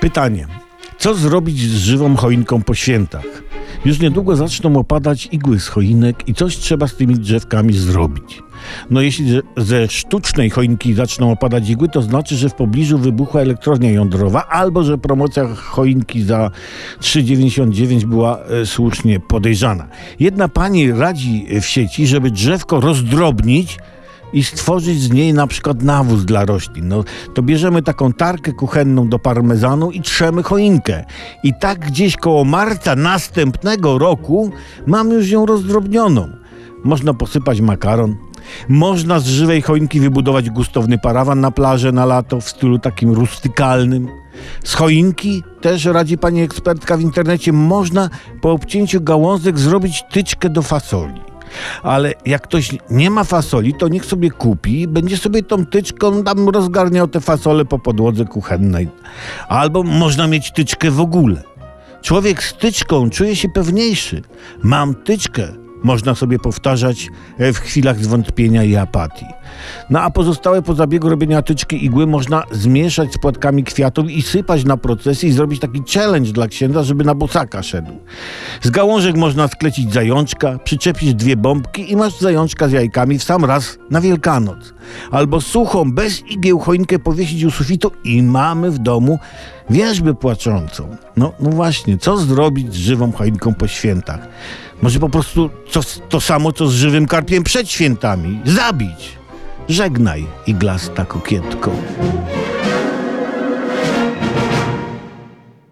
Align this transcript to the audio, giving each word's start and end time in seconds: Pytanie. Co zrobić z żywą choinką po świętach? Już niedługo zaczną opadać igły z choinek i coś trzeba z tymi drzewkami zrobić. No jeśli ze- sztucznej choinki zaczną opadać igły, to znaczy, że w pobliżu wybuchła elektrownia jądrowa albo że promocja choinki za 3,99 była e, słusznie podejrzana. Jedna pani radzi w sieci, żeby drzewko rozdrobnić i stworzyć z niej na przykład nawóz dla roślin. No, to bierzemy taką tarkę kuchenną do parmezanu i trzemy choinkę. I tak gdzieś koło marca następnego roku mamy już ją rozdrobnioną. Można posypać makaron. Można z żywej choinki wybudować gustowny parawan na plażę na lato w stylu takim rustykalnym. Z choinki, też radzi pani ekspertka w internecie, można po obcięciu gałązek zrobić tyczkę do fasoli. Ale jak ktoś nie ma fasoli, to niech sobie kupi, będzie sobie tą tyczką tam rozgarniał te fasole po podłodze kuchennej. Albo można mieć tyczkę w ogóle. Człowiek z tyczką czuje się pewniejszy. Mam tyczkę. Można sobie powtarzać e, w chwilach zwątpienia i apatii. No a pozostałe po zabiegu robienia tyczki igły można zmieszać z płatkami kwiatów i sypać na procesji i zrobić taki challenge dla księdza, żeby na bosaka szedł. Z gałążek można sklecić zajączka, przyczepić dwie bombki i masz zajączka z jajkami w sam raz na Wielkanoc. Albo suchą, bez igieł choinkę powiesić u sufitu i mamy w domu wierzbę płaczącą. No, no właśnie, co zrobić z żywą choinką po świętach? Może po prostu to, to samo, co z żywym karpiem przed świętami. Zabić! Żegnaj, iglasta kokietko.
Pytanie. 0.00 0.46
Co 0.98 1.14
zrobić 1.14 1.60
z 1.60 1.74
żywą 1.76 2.16
choinką 2.16 2.62
po 2.62 2.74
świętach? 2.74 3.24
Już 3.84 4.00
niedługo 4.00 4.36
zaczną 4.36 4.76
opadać 4.76 5.28
igły 5.32 5.60
z 5.60 5.68
choinek 5.68 6.28
i 6.28 6.34
coś 6.34 6.56
trzeba 6.56 6.88
z 6.88 6.96
tymi 6.96 7.14
drzewkami 7.14 7.72
zrobić. 7.72 8.42
No 8.90 9.00
jeśli 9.00 9.40
ze- 9.56 9.88
sztucznej 9.88 10.50
choinki 10.50 10.94
zaczną 10.94 11.32
opadać 11.32 11.68
igły, 11.70 11.88
to 11.88 12.02
znaczy, 12.02 12.36
że 12.36 12.48
w 12.48 12.54
pobliżu 12.54 12.98
wybuchła 12.98 13.40
elektrownia 13.40 13.90
jądrowa 13.90 14.46
albo 14.48 14.82
że 14.82 14.98
promocja 14.98 15.54
choinki 15.54 16.22
za 16.22 16.50
3,99 17.00 18.04
była 18.04 18.38
e, 18.38 18.66
słusznie 18.66 19.20
podejrzana. 19.20 19.86
Jedna 20.20 20.48
pani 20.48 20.92
radzi 20.92 21.46
w 21.60 21.64
sieci, 21.66 22.06
żeby 22.06 22.30
drzewko 22.30 22.80
rozdrobnić 22.80 23.78
i 24.32 24.44
stworzyć 24.44 25.00
z 25.00 25.10
niej 25.10 25.34
na 25.34 25.46
przykład 25.46 25.82
nawóz 25.82 26.24
dla 26.24 26.44
roślin. 26.44 26.88
No, 26.88 27.04
to 27.34 27.42
bierzemy 27.42 27.82
taką 27.82 28.12
tarkę 28.12 28.52
kuchenną 28.52 29.08
do 29.08 29.18
parmezanu 29.18 29.90
i 29.90 30.00
trzemy 30.00 30.42
choinkę. 30.42 31.04
I 31.42 31.52
tak 31.60 31.78
gdzieś 31.78 32.16
koło 32.16 32.44
marca 32.44 32.96
następnego 32.96 33.98
roku 33.98 34.50
mamy 34.86 35.14
już 35.14 35.30
ją 35.30 35.46
rozdrobnioną. 35.46 36.28
Można 36.84 37.14
posypać 37.14 37.60
makaron. 37.60 38.16
Można 38.68 39.20
z 39.20 39.26
żywej 39.26 39.62
choinki 39.62 40.00
wybudować 40.00 40.50
gustowny 40.50 40.98
parawan 40.98 41.40
na 41.40 41.50
plażę 41.50 41.92
na 41.92 42.06
lato 42.06 42.40
w 42.40 42.48
stylu 42.48 42.78
takim 42.78 43.12
rustykalnym. 43.12 44.08
Z 44.64 44.74
choinki, 44.74 45.42
też 45.60 45.84
radzi 45.84 46.18
pani 46.18 46.42
ekspertka 46.42 46.96
w 46.96 47.00
internecie, 47.00 47.52
można 47.52 48.10
po 48.40 48.52
obcięciu 48.52 49.00
gałązek 49.00 49.58
zrobić 49.58 50.04
tyczkę 50.10 50.50
do 50.50 50.62
fasoli. 50.62 51.20
Ale 51.82 52.14
jak 52.26 52.42
ktoś 52.42 52.70
nie 52.90 53.10
ma 53.10 53.24
fasoli, 53.24 53.74
to 53.74 53.88
niech 53.88 54.04
sobie 54.04 54.30
kupi, 54.30 54.88
będzie 54.88 55.16
sobie 55.16 55.42
tą 55.42 55.66
tyczką 55.66 56.24
tam 56.24 56.48
rozgarniał 56.48 57.08
te 57.08 57.20
fasole 57.20 57.64
po 57.64 57.78
podłodze 57.78 58.24
kuchennej. 58.24 58.88
Albo 59.48 59.82
można 59.82 60.26
mieć 60.26 60.52
tyczkę 60.52 60.90
w 60.90 61.00
ogóle. 61.00 61.42
Człowiek 62.02 62.42
z 62.42 62.54
tyczką 62.54 63.10
czuje 63.10 63.36
się 63.36 63.48
pewniejszy. 63.48 64.22
Mam 64.62 64.94
tyczkę. 64.94 65.48
Można 65.82 66.14
sobie 66.14 66.38
powtarzać 66.38 67.08
e, 67.38 67.52
w 67.52 67.58
chwilach 67.58 68.04
zwątpienia 68.04 68.64
i 68.64 68.76
apatii. 68.76 69.26
No 69.90 70.00
a 70.00 70.10
pozostałe 70.10 70.62
po 70.62 70.74
zabiegu 70.74 71.08
robienia 71.08 71.42
tyczki 71.42 71.84
igły 71.84 72.06
można 72.06 72.42
zmieszać 72.50 73.12
z 73.12 73.18
płatkami 73.18 73.64
kwiatów 73.64 74.10
i 74.10 74.22
sypać 74.22 74.64
na 74.64 74.76
procesji 74.76 75.28
i 75.28 75.32
zrobić 75.32 75.60
taki 75.60 75.82
challenge 75.94 76.32
dla 76.32 76.48
księdza, 76.48 76.82
żeby 76.82 77.04
na 77.04 77.14
bosaka 77.14 77.62
szedł. 77.62 77.92
Z 78.62 78.70
gałążek 78.70 79.16
można 79.16 79.48
sklecić 79.48 79.92
zajączka, 79.92 80.58
przyczepić 80.58 81.14
dwie 81.14 81.36
bombki 81.36 81.92
i 81.92 81.96
masz 81.96 82.18
zajączka 82.18 82.68
z 82.68 82.72
jajkami 82.72 83.18
w 83.18 83.24
sam 83.24 83.44
raz 83.44 83.78
na 83.90 84.00
Wielkanoc. 84.00 84.74
Albo 85.10 85.40
suchą, 85.40 85.92
bez 85.92 86.22
igieł 86.30 86.58
choinkę 86.58 86.98
powiesić 86.98 87.44
u 87.44 87.50
sufitu 87.50 87.92
i 88.04 88.22
mamy 88.22 88.70
w 88.70 88.78
domu 88.78 89.18
wierzbę 89.70 90.14
płaczącą. 90.14 90.96
No, 91.16 91.32
no 91.40 91.50
właśnie, 91.50 91.98
co 91.98 92.16
zrobić 92.16 92.72
z 92.72 92.76
żywą 92.76 93.12
choinką 93.12 93.54
po 93.54 93.68
świętach? 93.68 94.28
Może 94.82 95.00
po 95.00 95.08
prostu 95.08 95.50
to, 95.72 95.80
to 96.08 96.20
samo, 96.20 96.52
co 96.52 96.66
z 96.66 96.74
żywym 96.74 97.06
karpiem 97.06 97.44
przed 97.44 97.70
świętami. 97.70 98.40
Zabić! 98.44 99.18
Żegnaj, 99.68 100.26
iglasta 100.46 101.04
kokietko. 101.04 101.70